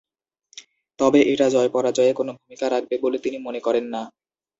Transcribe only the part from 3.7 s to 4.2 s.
না।